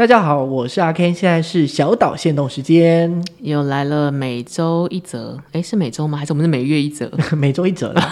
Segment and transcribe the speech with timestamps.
[0.00, 6.16] 大家好，我是阿 Ken，现在是小岛限动时间，又来了每周一则，哎，是每周吗？
[6.16, 7.12] 还是我们是每月一则？
[7.36, 8.02] 每周一则了，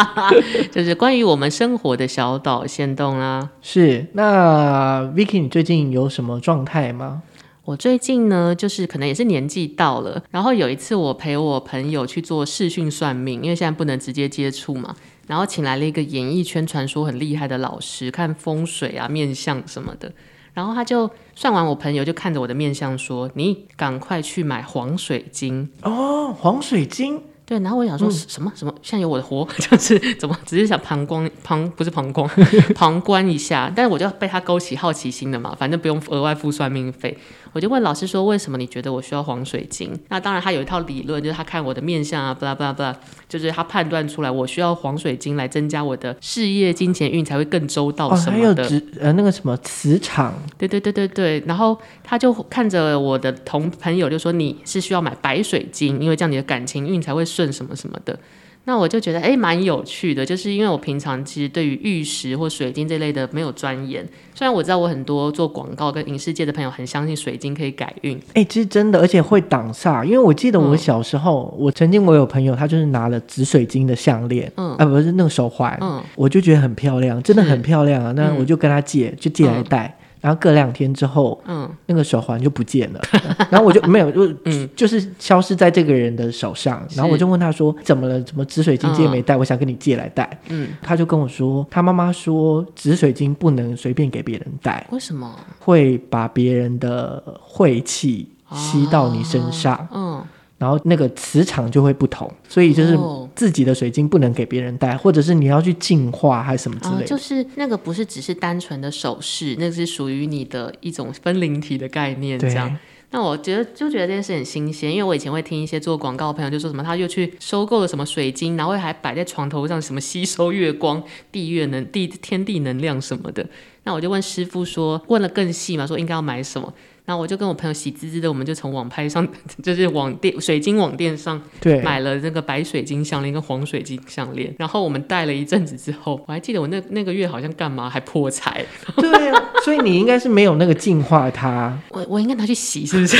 [0.72, 3.50] 就是关于我们生活的小岛限动啊。
[3.60, 7.20] 是，那 Vicky，你最近有什么状态吗？
[7.66, 14.96] 我最近呢，就是可能也是年纪到了，然后有一次我陪我朋友去做视讯算命，因为现在不能直接接触嘛，
[15.26, 20.10] 然后请来了一个演艺圈传说很厉害的老师，看风水啊、面相什么的。
[20.56, 32.28] 然后他就算完，我朋友就看着我的面相说：“你赶快去买黄水晶哦，黄水晶。”对，然后我想说什么、嗯、什么，现在有我的活， 就是怎么只是想旁观旁不是旁观
[32.74, 37.16] 旁观一下，但是我就被他勾起好奇心了嘛，反正不用额外付算命费，
[37.52, 39.96] 我就问老师说，为什么你觉得我需要黄水晶？
[40.08, 42.96] 那当然他有一套理论，就是他看我的面相啊，巴拉巴拉巴拉，
[43.28, 48.64] 就是他判断出来我需要黄水晶来增加我的事业金钱运才会更周到什么的。
[48.64, 58.18] 哦、还有呃那个什么磁场，对对对对对，然后他就看着我的同朋友就说，你是需要买白水晶，因为这样你的感情运才会顺什么什么的，
[58.64, 60.24] 那我就觉得哎，蛮有趣的。
[60.24, 64.02] 就是因为我平常其实对于玉石或水晶这类的没有钻研，
[64.34, 70.02] 虽然我知道我很多做广告跟影视界的朋友很相信水晶可以改运，哎，其实真的，而且会挡煞。
[70.02, 78.12] 因为我记得我小时候，嗯、我曾经我有朋友，他就是拿了紫水晶的项链，嗯，啊，不是那个手环，嗯，我就觉得很漂亮，真的很漂亮啊。
[78.12, 79.94] 那我就跟他借，就借来戴。
[80.00, 83.00] 嗯然后隔两天之后，嗯，那个手环就不见了，
[83.50, 86.84] 然后我就没有，就、嗯、就是消失在这个人的手上。
[86.94, 88.20] 然后我就问他说：“怎么了？
[88.22, 89.36] 怎么紫水晶戒没带？
[89.36, 95.32] 嗯、我想跟你借来戴。”嗯，他就跟我说，他妈妈说紫水晶不能随便给别人戴，为什么？
[95.58, 99.74] 会把别人的晦气吸到你身上。
[99.74, 100.15] 啊、嗯。
[100.58, 102.98] 然后那个磁场就会不同，所以就是
[103.34, 107.02] 自己的水晶不能给别人戴，哦、或者是你要去净化还是什么之类的。
[107.02, 112.38] 哦、就是那个不是只是单纯的首饰，那个是属于你的一种分灵体的概念。
[112.38, 112.74] 这样，
[113.10, 123.46] 那我觉得就觉得这件事很新鲜，因为我以前会听一些做广告的朋友就说什么，他又去收购了什么水晶，然后还摆在床头上，什么吸收月光、地月能、地天地能量什么的。
[123.84, 126.72] 那我就问师傅说，问了更细嘛，说应该要买什么？
[127.06, 129.26] 然后我就跟我朋友喜滋滋的，我们就从网拍上，
[129.62, 134.54] 就是网店水晶网店上，对，买了那个白水晶项链跟黄水晶项链。
[134.58, 138.64] 然后我们戴了一阵子之后，我还记得我那那个月好像干嘛还破财。
[138.98, 141.78] 对啊，所以你应该是没有那个净化它。
[141.90, 143.16] 我我应该拿去洗，是不是？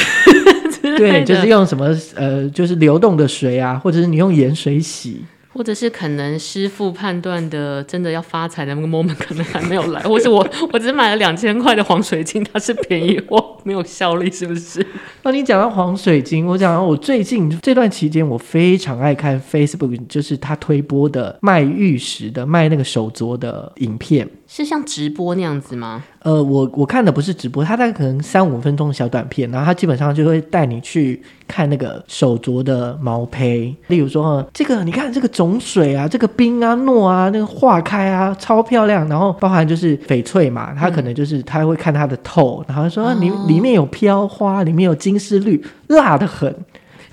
[0.99, 5.25] 对，就是用什么呃，就是流动的水啊，或者是你用盐水洗。
[5.57, 14.87] 或者是可能师傅判断的真的要发财的那个 moment 可能还没有来， 或是我我只是买了两千块的黄水晶，它是便宜货，没有效力，是不是？
[15.23, 24.29] 那你讲到黄水晶，我讲到我最近这段期间，我非常爱看 Facebook，就是他推播的卖玉石的、卖那个手镯的影片。
[24.49, 26.05] 是像直播那样子吗？
[26.23, 39.09] 呃，我我看的不是直播，它大概可能三五分钟的小短片，然后他基本上就会带你去看那个手镯的毛胚，例如说这个你看这个种水啊，这个冰啊、糯啊，那个化开啊，超漂亮。
[39.09, 46.55] 然后包含就是翡翠嘛，他可能就是他会看它的透，然后说里里面有飘花，里面有金丝绿，辣的很。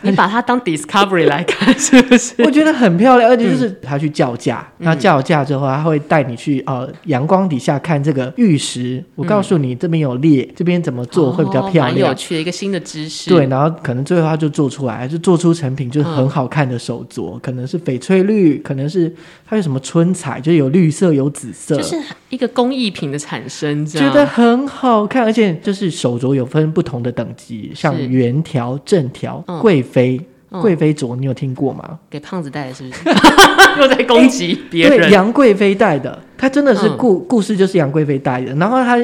[0.04, 2.34] 你把它当 Discovery 来看，是不是？
[2.46, 8.98] 我觉得很漂亮，而且就是他去叫价，他、嗯、叫价之后，他会带你去呃阳光底下看这个玉石。
[8.98, 13.30] 嗯、我告诉你，这边有裂，这边怎么做会比较漂亮，有趣的一个新的知识。
[13.30, 19.14] 对，然后可能最后他就做出来，就做出成品，就是很好看的手镯，嗯、可能是翡翠绿，可能是
[19.48, 21.96] 它有什么春彩，就有绿色有紫色，就是
[22.30, 29.82] 一个工艺品的产生，觉得很好看，而且就是手镯有分不同的等级，像圆条、正条、贵。
[29.94, 30.20] 妃
[30.62, 32.00] 贵妃镯，你有听过吗？
[32.10, 33.00] 给胖子戴的，是不是？
[33.82, 34.98] 又在攻击别人？
[35.00, 38.54] 对，杨贵妃戴的，她真的是故、嗯、故事就是杨贵妃戴的。
[38.56, 38.98] 然后她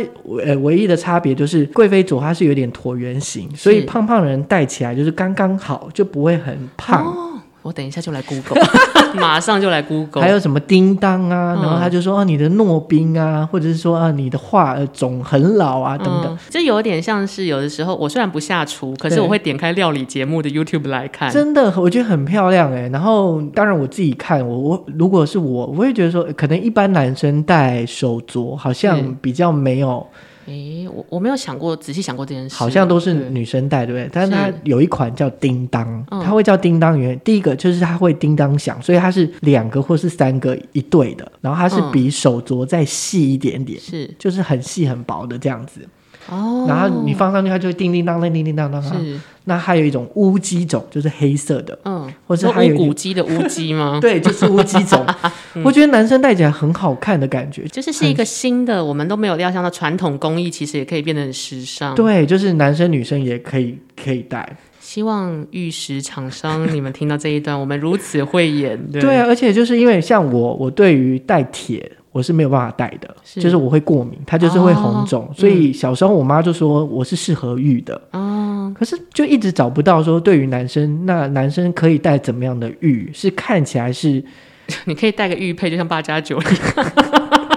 [0.46, 7.06] 呃唯一的差别就是贵妃镯它是有点椭圆形，所以胖胖的人戴起来就是刚刚好，就不会很胖。
[7.06, 7.29] 哦
[7.70, 8.60] 我等一下就来 Google，
[9.14, 10.24] 马上就来 Google。
[10.24, 11.54] 还有什么叮当啊？
[11.56, 16.34] 嗯、然后他就说啊，你的诺冰啊，或者是说啊，你的画呃种很老啊，等等。
[16.34, 21.32] 嗯、这有点像是有的时候，我虽然不下厨，可是我会点开料理节目的 YouTube 来看。
[21.32, 22.90] 真的，我觉得很漂亮哎。
[22.90, 30.04] 然后当然我自己看，我我如果是我，我会觉得说，可能一般男生戴手镯好像比较没有。
[30.50, 32.56] 诶，我我没有想过，仔细想过这件事。
[32.56, 34.10] 好像都是女生戴，对，不对？
[34.12, 45.88] 但是它有一款叫叮当，它会叫叮当，因为第一个就是它会叮当响，所以它是两个或是三个一对的，然后它是比手镯再细一点点，是、嗯、就是很细很薄的这样子。
[46.30, 48.82] 哦，然后你放上去，它就会叮叮当当、叮叮当当。
[48.82, 49.20] 是。
[49.46, 53.98] 那还有一种乌鸡种，就是黑色的，嗯，或者还有乌骨鸡的乌鸡吗？
[54.02, 55.04] 对，就是乌鸡种。
[55.66, 61.96] 我觉得男生戴起来很好看的感觉，就是是一个新的，我们都没有料想到传统工艺，其实也可以变得很时尚。
[61.96, 64.56] 对，就是男生女生也可以可以戴。
[64.80, 68.78] 希望玉石厂商，你们听到这一段，我们如此慧眼。
[68.92, 71.92] 对，对啊，而且就是因为像我，我对于戴铁。
[72.12, 78.02] 我是没有办法戴的，就是我会过敏，它就是会红肿，哦、所以小时候我妈就说我是适合玉的。
[78.12, 84.24] 哦，可是就一直找不到说对于男生，那男生可以戴怎么样的玉，是看起来是，
[84.86, 86.92] 你可以戴个玉佩，就像八加九一样。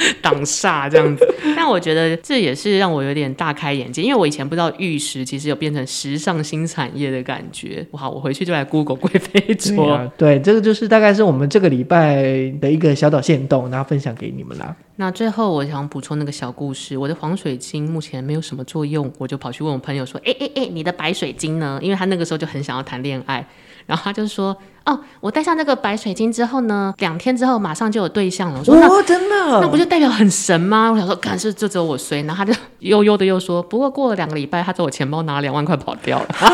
[0.22, 1.26] 挡煞这样子，
[1.56, 7.86] 但我觉得这也是让我有点大开眼界，因为我以前不知道玉石其实有变成时尚新产业的感觉。
[7.92, 9.76] 哇，我回去就来 Google 贵妃桌。
[9.76, 12.22] 对啊，对，这个就是大概是我们这个礼拜
[12.60, 14.74] 的一个小岛线动，然后分享给你们啦。
[14.96, 23.46] 那最后我想补充那个小故事，我的黄水晶目前没有什么作用，我就跑去问我朋友说：“哎哎哎，你的白水晶呢？”因为他那个时候就很想要谈恋爱。
[23.90, 24.56] 然后他就说
[24.86, 29.60] ：“哦，我戴上那个白水晶之后呢，两天之后马上就有对象了。”我说：“哦，真的？
[29.60, 36.28] 那不就代表很神吗？”我想说：“看是就只有我衰。”然后他就悠悠的又说：“不过过了两个礼拜，他在我钱包拿了两万块跑掉了。
[36.38, 36.48] 啊”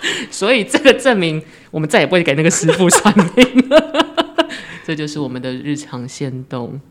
[0.32, 4.06] 所以这个证明我们再也不会给那个师傅算命了。
[4.86, 6.80] 这就是我们的日常限动。